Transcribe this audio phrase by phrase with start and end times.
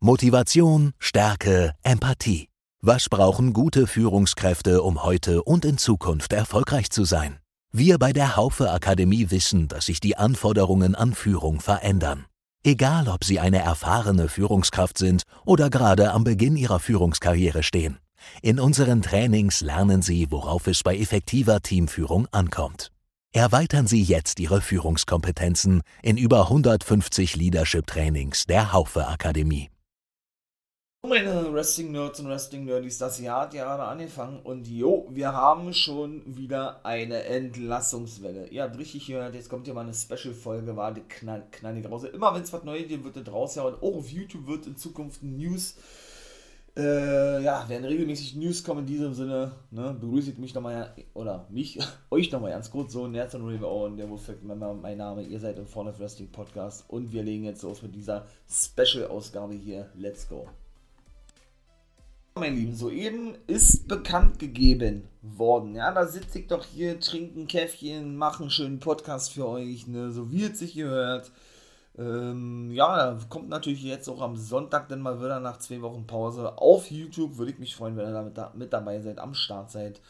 [0.00, 2.48] Motivation, Stärke, Empathie.
[2.80, 7.40] Was brauchen gute Führungskräfte, um heute und in Zukunft erfolgreich zu sein?
[7.72, 12.26] Wir bei der Haufe Akademie wissen, dass sich die Anforderungen an Führung verändern.
[12.62, 17.98] Egal, ob Sie eine erfahrene Führungskraft sind oder gerade am Beginn Ihrer Führungskarriere stehen.
[18.40, 22.92] In unseren Trainings lernen Sie, worauf es bei effektiver Teamführung ankommt.
[23.32, 29.70] Erweitern Sie jetzt Ihre Führungskompetenzen in über 150 Leadership-Trainings der Haufe Akademie.
[31.06, 36.84] Meine Wrestling-Nerds und Wrestling-Nerdies, das Jahr hat gerade angefangen und jo, wir haben schon wieder
[36.84, 38.48] eine Entlassungswelle.
[38.48, 42.02] Ihr habt richtig gehört, jetzt kommt hier mal eine Special-Folge, war die knall, knallig raus.
[42.02, 44.66] Immer wenn es was Neues gibt, wird es raus, ja, und auch auf YouTube wird
[44.66, 45.76] in Zukunft News
[46.76, 49.52] äh, ja, werden regelmäßig News kommen in diesem Sinne.
[49.70, 51.78] Ne, begrüße ich mich nochmal, oder mich,
[52.10, 53.06] euch nochmal ganz kurz so.
[53.06, 55.22] Nerds und River Owen, der Wolfpack mein Name.
[55.22, 59.90] Ihr seid im of Wrestling Podcast und wir legen jetzt los mit dieser Special-Ausgabe hier.
[59.96, 60.48] Let's go.
[62.38, 65.74] Mein Lieben, soeben ist bekannt gegeben worden.
[65.74, 69.88] Ja, da sitze ich doch hier, trinke ein Käffchen, mache einen schönen Podcast für euch,
[69.88, 71.32] ne, so wie es sich gehört.
[71.98, 76.56] Ähm, ja, kommt natürlich jetzt auch am Sonntag dann mal wieder nach zwei Wochen Pause
[76.58, 77.38] auf YouTube.
[77.38, 80.00] Würde ich mich freuen, wenn ihr da mit, da, mit dabei seid, am Start seid.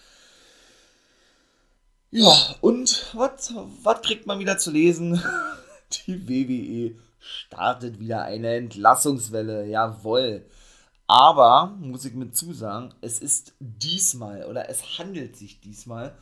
[2.11, 5.23] Ja, und was kriegt man wieder zu lesen?
[6.07, 9.67] Die WWE startet wieder eine Entlassungswelle.
[9.67, 10.45] Jawoll.
[11.09, 16.15] Aber, muss ich mit zusagen, es ist diesmal oder es handelt sich diesmal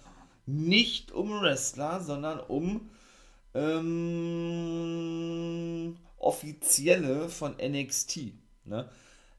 [0.46, 2.88] nicht um Wrestler, sondern um
[3.52, 4.06] ähm,
[6.18, 8.34] offizielle von NXT.
[8.64, 8.88] Ne?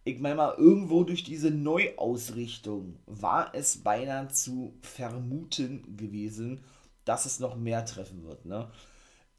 [0.04, 6.62] Ich meine mal, irgendwo durch diese Neuausrichtung war es beinahe zu vermuten gewesen,
[7.06, 8.44] dass es noch mehr treffen wird.
[8.44, 8.70] Ne?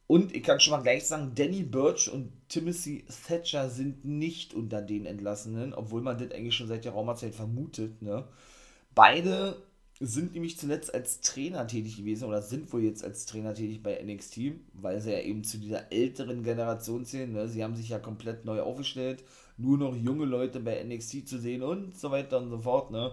[0.08, 4.80] Und ich kann schon mal gleich sagen, Danny Birch und Timothy Thatcher sind nicht unter
[4.80, 8.00] den Entlassenen, obwohl man das eigentlich schon seit der Raumerzeit vermutet.
[8.00, 8.24] Ne?
[8.94, 9.62] Beide
[10.00, 14.02] sind nämlich zuletzt als Trainer tätig gewesen oder sind wohl jetzt als Trainer tätig bei
[14.02, 14.38] NXT,
[14.72, 17.30] weil sie ja eben zu dieser älteren Generation zählen.
[17.30, 17.46] Ne?
[17.46, 19.22] Sie haben sich ja komplett neu aufgestellt,
[19.58, 22.90] nur noch junge Leute bei NXT zu sehen und so weiter und so fort.
[22.90, 23.12] Ne?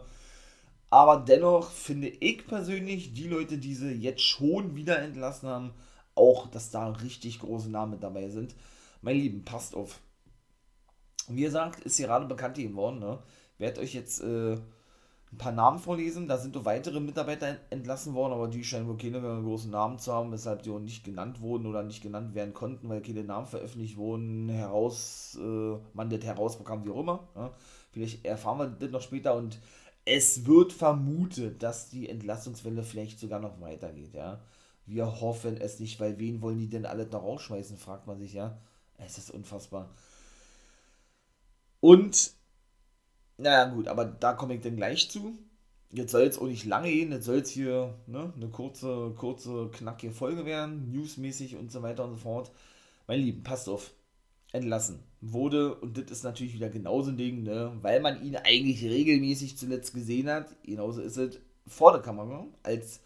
[0.89, 5.73] Aber dennoch finde ich persönlich, die Leute, die sie jetzt schon wieder entlassen haben,
[6.15, 8.55] auch, dass da richtig große Namen dabei sind.
[9.01, 9.99] Mein Lieben, passt auf.
[11.27, 12.99] Wie gesagt, ist gerade bekannt geworden.
[12.99, 13.19] Ne?
[13.57, 14.21] Werde euch jetzt.
[14.21, 14.57] Äh,
[15.35, 16.27] ein paar Namen vorlesen.
[16.27, 20.13] Da sind noch weitere Mitarbeiter entlassen worden, aber die scheinen wohl keine großen Namen zu
[20.13, 23.45] haben, weshalb die auch nicht genannt wurden oder nicht genannt werden konnten, weil keine Namen
[23.45, 27.27] veröffentlicht wurden, heraus, äh, man das herausbekam, wie auch immer.
[27.35, 27.51] Ja.
[27.91, 29.59] Vielleicht erfahren wir das noch später und
[30.05, 34.39] es wird vermutet, dass die Entlassungswelle vielleicht sogar noch weitergeht, ja.
[34.85, 38.33] Wir hoffen es nicht, weil wen wollen die denn alle noch rausschmeißen, fragt man sich,
[38.33, 38.59] ja.
[38.97, 39.89] Es ist unfassbar.
[41.81, 42.33] Und
[43.37, 45.37] naja, gut, aber da komme ich dann gleich zu.
[45.91, 49.69] Jetzt soll es auch nicht lange gehen, jetzt soll es hier ne, eine kurze, kurze,
[49.71, 52.51] knackige Folge werden, newsmäßig und so weiter und so fort.
[53.07, 53.93] Mein Lieben, passt auf.
[54.51, 58.83] Entlassen wurde, und das ist natürlich wieder genauso ein Ding, ne, weil man ihn eigentlich
[58.83, 63.01] regelmäßig zuletzt gesehen hat, genauso ist es vor der Kamera, als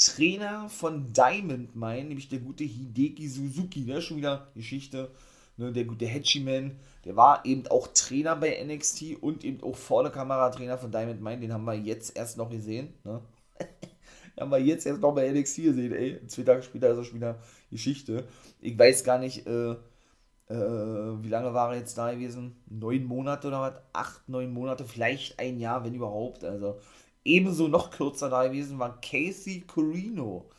[0.00, 5.10] Trainer von Diamond Mine, nämlich der gute Hideki Suzuki, ne, schon wieder Geschichte,
[5.58, 10.02] ne, der gute Hatchie-Man, der war eben auch Trainer bei NXT und eben auch vor
[10.02, 11.40] der Kamera Trainer von Diamond Mine.
[11.40, 12.94] Den haben wir jetzt erst noch gesehen.
[13.04, 13.20] Ne?
[14.40, 16.26] haben wir jetzt erst noch bei NXT gesehen, ey.
[16.28, 17.38] Zwei Tage später ist er schon wieder
[17.70, 18.24] Geschichte.
[18.62, 22.56] Ich weiß gar nicht, äh, äh, wie lange war er jetzt da gewesen?
[22.70, 23.74] Neun Monate oder was?
[23.92, 26.42] Acht, neun Monate, vielleicht ein Jahr, wenn überhaupt.
[26.42, 26.80] Also
[27.24, 30.50] ebenso noch kürzer da gewesen war Casey Corino.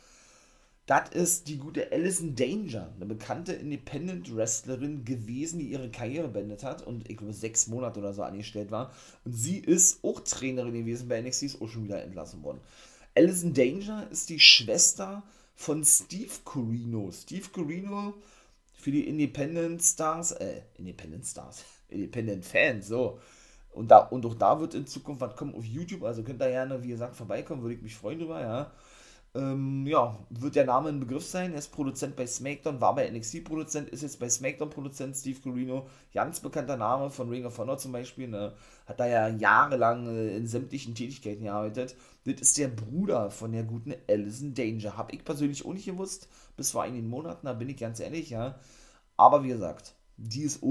[0.86, 6.84] Das ist die gute Alison Danger, eine bekannte Independent-Wrestlerin gewesen, die ihre Karriere beendet hat
[6.84, 8.92] und ich glaube sechs Monate oder so angestellt war.
[9.24, 12.60] Und sie ist auch Trainerin gewesen bei NXT, ist auch schon wieder entlassen worden.
[13.14, 15.22] Alison Danger ist die Schwester
[15.54, 17.12] von Steve Corino.
[17.12, 18.14] Steve Corino
[18.74, 23.20] für die Independent Stars, äh, Independent Stars, Independent Fans, so.
[23.72, 26.48] Und, da, und auch da wird in Zukunft was kommen auf YouTube, also könnt ihr
[26.48, 28.70] gerne, wie gesagt, vorbeikommen, würde ich mich freuen drüber, ja
[29.34, 31.52] ähm, ja, wird der Name ein Begriff sein.
[31.52, 35.16] Er ist Produzent bei SmackDown, war bei NXT Produzent, ist jetzt bei SmackDown Produzent.
[35.16, 38.52] Steve Corino, ganz bekannter Name von Ring of Honor zum Beispiel, ne?
[38.86, 41.96] hat da ja jahrelang äh, in sämtlichen Tätigkeiten gearbeitet.
[42.24, 44.96] Das ist der Bruder von der guten Alison Danger.
[44.96, 48.30] Habe ich persönlich auch nicht gewusst, bis vor einigen Monaten, da bin ich ganz ehrlich,
[48.30, 48.58] ja.
[49.16, 50.62] Aber wie gesagt, die ist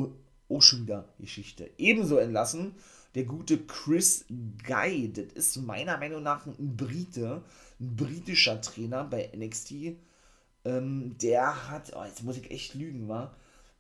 [0.51, 1.69] auch schon wieder Geschichte.
[1.77, 2.75] Ebenso entlassen
[3.15, 4.25] der gute Chris
[4.65, 5.11] Guy.
[5.11, 7.43] Das ist meiner Meinung nach ein Brite
[7.79, 9.97] ein britischer Trainer bei NXT.
[10.63, 13.35] Ähm, der hat, oh, jetzt muss ich echt lügen, war.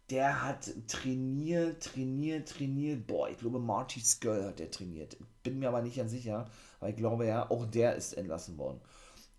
[0.09, 3.07] der hat trainiert, trainiert, trainiert.
[3.07, 5.17] Boah, ich glaube, Marty Skull hat der trainiert.
[5.43, 8.81] Bin mir aber nicht ganz sicher, weil ich glaube ja, auch der ist entlassen worden.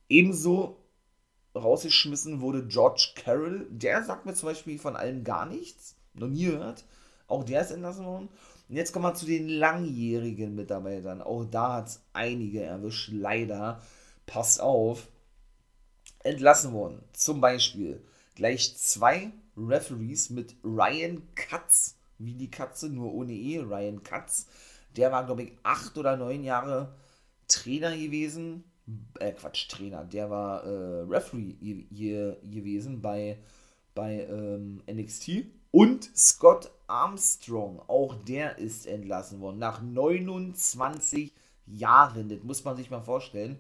[0.09, 0.79] Ebenso
[1.55, 3.67] rausgeschmissen wurde George Carroll.
[3.71, 5.97] Der sagt mir zum Beispiel von allem gar nichts.
[6.15, 6.85] Noch nie gehört.
[7.33, 8.29] Auch der ist entlassen worden.
[8.69, 11.23] Und jetzt kommen wir zu den langjährigen Mitarbeitern.
[11.23, 13.11] Auch da hat es einige erwischt.
[13.13, 13.81] Leider.
[14.27, 15.09] Passt auf.
[16.23, 17.03] Entlassen worden.
[17.13, 18.05] Zum Beispiel
[18.37, 21.97] gleich zwei Referees mit Ryan Katz.
[22.19, 23.59] Wie die Katze, nur ohne E.
[23.59, 24.47] Ryan Katz.
[24.97, 26.95] Der war, glaube ich, acht oder neun Jahre
[27.49, 28.65] Trainer gewesen
[29.21, 31.55] äh, Quatsch, Trainer, der war äh, Referee
[32.43, 33.39] gewesen bei,
[33.95, 35.47] bei ähm, NXT.
[35.73, 39.59] Und Scott Armstrong, auch der ist entlassen worden.
[39.59, 41.33] Nach 29
[41.67, 43.59] Jahren, das muss man sich mal vorstellen.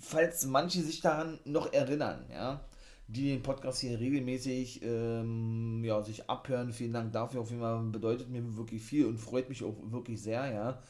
[0.00, 2.60] Falls manche sich daran noch erinnern, ja,
[3.06, 7.40] die den Podcast hier regelmäßig ähm, ja, sich abhören, vielen Dank dafür.
[7.40, 10.82] Auf jeden Fall bedeutet mir wirklich viel und freut mich auch wirklich sehr, ja.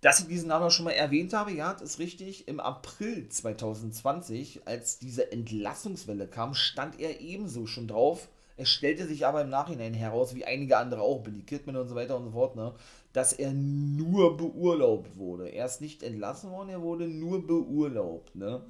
[0.00, 2.48] Dass ich diesen Namen schon mal erwähnt habe, ja, das ist richtig.
[2.48, 8.30] Im April 2020, als diese Entlassungswelle kam, stand er ebenso schon drauf.
[8.60, 11.94] Es stellte sich aber im Nachhinein heraus, wie einige andere auch, Billy Kidman und so
[11.94, 12.74] weiter und so fort, ne,
[13.14, 15.48] dass er nur beurlaubt wurde.
[15.48, 18.36] Er ist nicht entlassen worden, er wurde nur beurlaubt.
[18.36, 18.62] Ne.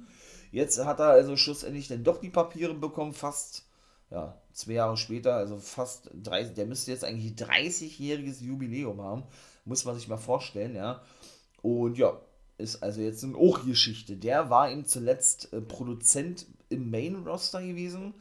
[0.49, 3.65] Jetzt hat er also schlussendlich dann doch die Papiere bekommen, fast
[4.09, 9.23] ja, zwei Jahre später, also fast 30, der müsste jetzt eigentlich 30-jähriges Jubiläum haben,
[9.65, 11.01] muss man sich mal vorstellen, ja.
[11.61, 12.17] Und ja,
[12.57, 14.15] ist also jetzt eine Och-Geschichte.
[14.15, 18.13] Der war eben zuletzt äh, Produzent im Main-Roster gewesen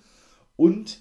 [0.56, 1.00] und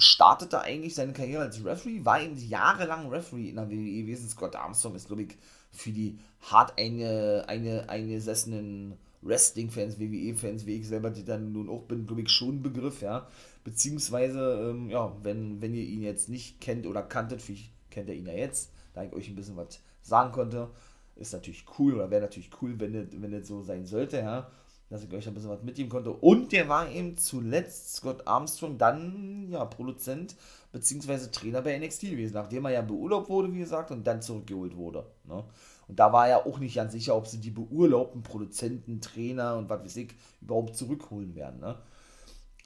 [0.00, 4.28] startete eigentlich seine Karriere als Referee, war eben jahrelang Referee in der WWE gewesen.
[4.28, 5.36] Scott Armstrong ist, glaube ich,
[5.70, 11.82] für die hart eine, eine, eingesessenen Wrestling-Fans, WWE-Fans, wie ich selber die dann nun auch
[11.82, 13.26] bin, glaube ich, schon ein Begriff, ja.
[13.64, 18.14] Beziehungsweise, ähm, ja, wenn, wenn ihr ihn jetzt nicht kennt oder kanntet, vielleicht kennt ihr
[18.14, 20.70] ihn ja jetzt, da ich euch ein bisschen was sagen konnte,
[21.16, 24.50] ist natürlich cool oder wäre natürlich cool, wenn das, wenn so sein sollte, ja,
[24.90, 26.10] dass ich euch ein bisschen was mitgeben konnte.
[26.10, 30.34] Und der war eben zuletzt Scott Armstrong, dann ja Produzent
[30.72, 31.28] bzw.
[31.30, 35.06] Trainer bei NXT gewesen, nachdem er ja beurlaubt wurde, wie gesagt, und dann zurückgeholt wurde.
[35.24, 35.44] Ne?
[35.86, 39.70] Und da war er auch nicht ganz sicher, ob sie die beurlaubten Produzenten, Trainer und
[39.70, 41.60] was weiß ich überhaupt zurückholen werden.
[41.60, 41.76] Ne?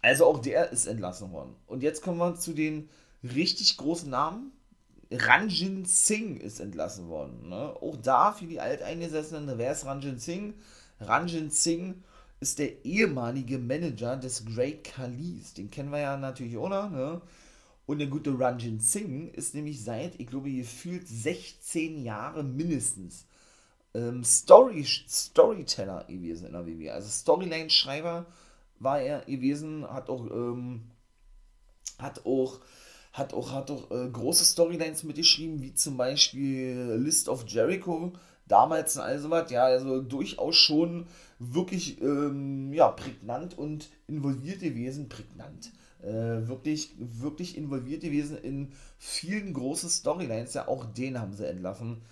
[0.01, 1.55] Also auch der ist entlassen worden.
[1.67, 2.89] Und jetzt kommen wir zu den
[3.23, 4.53] richtig großen Namen,
[5.11, 7.51] Ranjin Singh ist entlassen worden.
[7.51, 7.75] Ne?
[7.81, 10.55] Auch da für die Alteingesessenen, wer ist Ranjin Singh?
[11.01, 11.97] Ranjin Singh
[12.45, 15.55] ist der ehemalige Manager des Great Khalis.
[15.55, 16.91] Den kennen wir ja natürlich, oder?
[16.91, 17.23] Ne?
[17.87, 23.25] Und der gute Ranjin Singh ist nämlich seit, ich glaube, gefühlt 16 Jahre mindestens
[23.95, 26.93] ähm, Story, Storyteller gewesen in der WWE.
[26.93, 28.27] Also Storyline-Schreiber
[28.79, 30.83] war er gewesen, hat auch, ähm,
[31.99, 32.61] hat auch
[33.15, 38.13] hat auch, hat auch äh, große Storylines mitgeschrieben, wie zum Beispiel List of Jericho,
[38.55, 41.07] damals und all sowas, ja, also durchaus schon
[41.39, 45.73] wirklich, ähm, ja, prägnant und involviert gewesen, prägnant,
[46.03, 52.03] äh, wirklich, wirklich involviert gewesen in vielen großen Storylines, ja, auch den haben sie entlassen.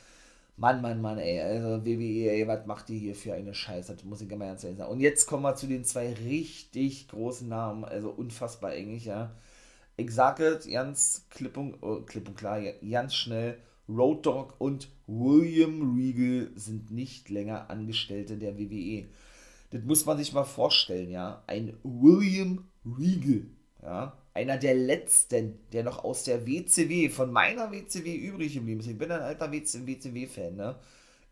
[0.57, 4.05] Mann, Mann, Mann, ey, also WWE, ey, was macht ihr hier für eine Scheiße, das
[4.05, 4.93] muss ich immer ganz ehrlich sagen.
[4.93, 9.33] Und jetzt kommen wir zu den zwei richtig großen Namen, also unfassbar eigentlich, ja
[9.97, 11.27] ich sage ganz
[11.81, 13.59] oh, klipp und klar, ganz schnell,
[13.89, 19.07] Road Dogg und William Regal sind nicht länger Angestellte der WWE.
[19.71, 21.43] Das muss man sich mal vorstellen, ja.
[21.47, 23.47] Ein William Regal,
[23.83, 24.17] ja.
[24.35, 28.87] Einer der letzten, der noch aus der WCW, von meiner WCW übrig geblieben ist.
[28.87, 30.77] Ich bin ein alter WCW-Fan, ne?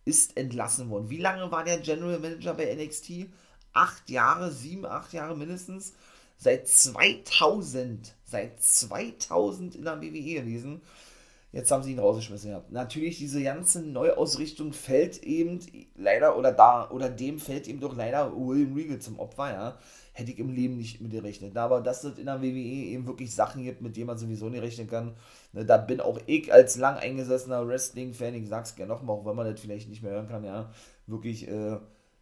[0.05, 1.09] Ist entlassen worden.
[1.09, 3.27] Wie lange war der General Manager bei NXT?
[3.73, 5.95] Acht Jahre, sieben, acht Jahre mindestens
[6.37, 10.81] seit 2000, seit 2000 in der WWE gewesen.
[11.53, 12.71] Jetzt haben sie ihn rausgeschmissen gehabt.
[12.71, 15.59] Natürlich, diese ganze Neuausrichtung fällt eben
[15.97, 19.79] leider, oder da, oder dem fällt eben doch leider William Regal zum Opfer, ja.
[20.13, 21.57] Hätte ich im Leben nicht mit gerechnet.
[21.57, 24.63] Aber dass es in der WWE eben wirklich Sachen gibt, mit denen man sowieso nicht
[24.63, 25.17] rechnen kann,
[25.53, 29.37] ne, da bin auch ich als lang eingesessener Wrestling-Fan, ich sag's gerne nochmal, auch wenn
[29.37, 30.71] man das vielleicht nicht mehr hören kann, ja,
[31.07, 31.79] wirklich, äh,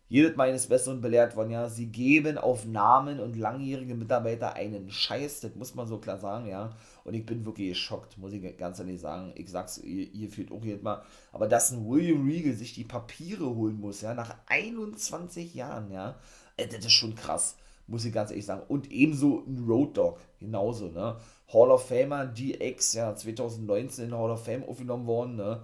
[0.09, 5.41] jedes meines Besseren belehrt worden, ja, sie geben auf Namen und langjährige Mitarbeiter einen Scheiß,
[5.41, 6.71] das muss man so klar sagen, ja.
[7.05, 9.33] Und ich bin wirklich geschockt, muss ich ganz ehrlich sagen.
[9.37, 11.03] Ich sag's, ihr, ihr fühlt auch jedes Mal.
[11.33, 16.17] Aber dass ein William Regal sich die Papiere holen muss, ja, nach 21 Jahren, ja,
[16.57, 18.63] äh, das ist schon krass, muss ich ganz ehrlich sagen.
[18.69, 21.17] Und ebenso ein Road Dog, genauso, ne.
[21.53, 25.63] Hall of Famer DX, ja, 2019 in Hall of Fame aufgenommen worden, ne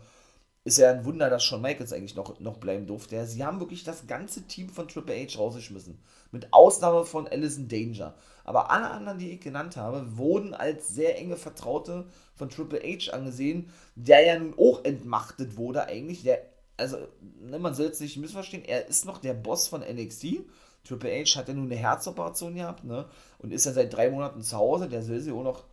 [0.65, 3.27] ist ja ein Wunder, dass Shawn Michaels eigentlich noch, noch bleiben durfte.
[3.27, 5.99] Sie haben wirklich das ganze Team von Triple H rausgeschmissen.
[6.33, 8.15] Mit Ausnahme von Allison Danger.
[8.45, 13.13] Aber alle anderen, die ich genannt habe, wurden als sehr enge Vertraute von Triple H
[13.13, 16.23] angesehen, der ja nun auch entmachtet wurde eigentlich.
[16.23, 16.41] Der,
[16.79, 16.97] also,
[17.41, 20.39] ne, man soll es nicht missverstehen, er ist noch der Boss von NXT.
[20.83, 23.07] Triple H hat ja nun eine Herzoperation gehabt, ne?
[23.39, 24.89] Und ist ja seit drei Monaten zu Hause.
[24.89, 25.65] Der soll sich auch noch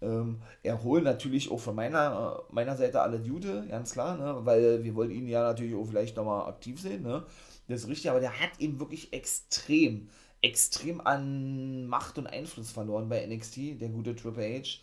[0.00, 1.04] ähm, erholen.
[1.04, 4.44] Natürlich auch von meiner, meiner Seite alle Dude, ganz klar, ne?
[4.44, 7.24] Weil wir wollen ihn ja natürlich auch vielleicht nochmal aktiv sehen, ne?
[7.68, 10.08] Das ist richtig, aber der hat eben wirklich extrem,
[10.42, 14.80] extrem an Macht und Einfluss verloren bei NXT, der gute Triple H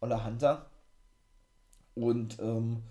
[0.00, 0.66] oder Hunter.
[1.94, 2.82] Und ähm,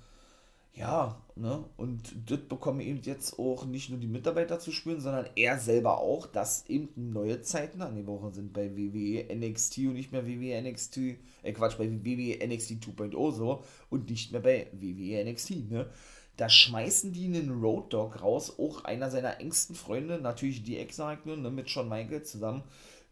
[0.74, 5.28] ja, ne, und das bekommen eben jetzt auch nicht nur die Mitarbeiter zu spüren, sondern
[5.36, 9.94] er selber auch, dass eben neue Zeiten an die Woche sind bei WWE NXT und
[9.94, 10.98] nicht mehr WWE NXT,
[11.44, 15.90] äh Quatsch, bei WWE NXT 2.0 so und nicht mehr bei WWE NXT, ne.
[16.38, 21.36] Da schmeißen die einen Road Dog raus, auch einer seiner engsten Freunde, natürlich die Ex-Eigner,
[21.36, 22.64] ne, mit Shawn Michaels zusammen,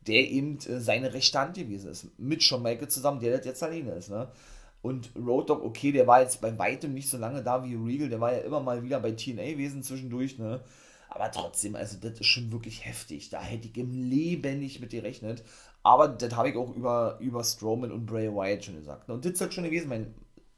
[0.07, 2.07] der eben äh, seine rechte Hand gewesen ist.
[2.17, 4.31] Mit Shawn Michaels zusammen, der das jetzt alleine ist, ne.
[4.81, 8.09] Und Road Dogg, okay, der war jetzt bei weitem nicht so lange da wie Regal,
[8.09, 10.61] der war ja immer mal wieder bei TNA gewesen zwischendurch, ne?
[11.09, 13.29] Aber trotzdem, also das ist schon wirklich heftig.
[13.29, 15.43] Da hätte ich im Leben nicht mit gerechnet.
[15.83, 19.07] Aber das habe ich auch über, über Strowman und Bray Wyatt schon gesagt.
[19.07, 19.15] Ne?
[19.15, 20.13] Und das soll schon gewesen, mein,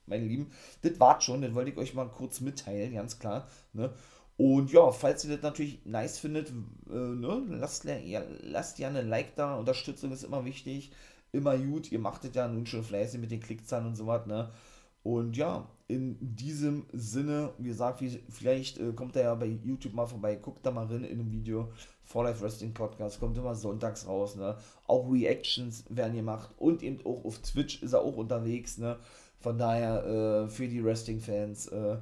[0.07, 0.51] meine Lieben.
[0.81, 3.47] Das war schon, das wollte ich euch mal kurz mitteilen, ganz klar.
[3.73, 3.93] Ne?
[4.37, 6.49] Und ja, falls ihr das natürlich nice findet,
[6.89, 9.55] äh, ne, lasst, ja, lasst gerne ein Like da.
[9.55, 10.91] Unterstützung ist immer wichtig
[11.31, 11.91] immer gut.
[11.91, 14.49] Ihr machtet ja nun schon fleißig mit den Klickzahlen und so was, ne?
[15.01, 20.05] Und ja, in diesem Sinne, wie gesagt, vielleicht äh, kommt er ja bei YouTube mal
[20.05, 21.71] vorbei, guckt da mal rein in einem Video.
[22.03, 24.57] For Life Wrestling Podcast kommt immer sonntags raus, ne?
[24.87, 28.97] Auch Reactions werden gemacht und eben auch auf Twitch ist er auch unterwegs, ne?
[29.39, 31.97] Von daher äh, für die Wrestling-Fans, äh,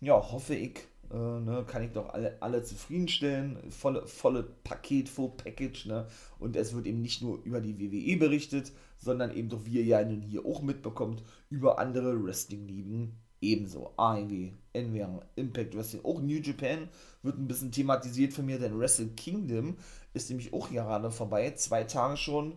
[0.00, 0.80] ja, hoffe ich,
[1.12, 3.58] äh, ne, kann ich doch alle, alle zufriedenstellen.
[3.70, 6.06] Volle, volle Paket, Full Package, ne?
[6.38, 9.84] Und es wird eben nicht nur über die WWE berichtet, sondern eben doch, wie ihr
[9.84, 13.92] ja nun hier auch mitbekommt, über andere Wrestling-Ligen ebenso.
[13.96, 16.88] AEW, NWA, Impact Wrestling, auch New Japan
[17.22, 19.76] wird ein bisschen thematisiert von mir, denn Wrestle Kingdom
[20.14, 22.56] ist nämlich auch gerade vorbei, zwei Tage schon.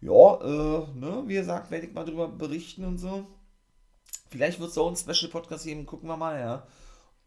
[0.00, 3.26] Ja, äh, ne, wie gesagt, werde ich mal drüber berichten und so.
[4.30, 6.66] Vielleicht wird es auch ein Special Podcast geben, gucken wir mal, ja.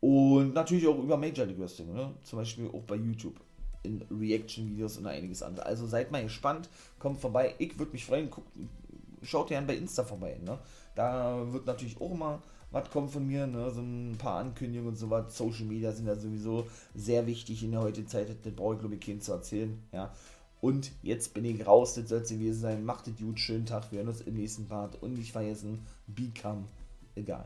[0.02, 2.12] Und natürlich auch über Major League Wrestling, ne?
[2.24, 3.40] zum Beispiel auch bei YouTube
[3.84, 5.66] in Reaction-Videos und einiges andere.
[5.66, 7.56] Also seid mal gespannt, kommt vorbei.
[7.60, 8.48] Ich würde mich freuen, guckt,
[9.22, 10.40] schaut gerne bei Insta vorbei.
[10.44, 10.58] Ne?
[10.96, 12.40] Da wird natürlich auch mal
[12.72, 13.70] was kommen von mir, ne?
[13.70, 15.38] so ein paar Ankündigungen und so was.
[15.38, 16.66] Social Media sind ja sowieso
[16.96, 19.78] sehr wichtig in der heutigen Zeit, das brauche ich glaube ich keinen zu erzählen.
[19.92, 20.12] Ja?
[20.62, 22.86] Und jetzt bin ich raus, das soll es gewesen sein.
[22.86, 26.66] Macht es gut, schönen Tag, wir hören uns im nächsten Part und nicht vergessen, become
[27.18, 27.46] a guy.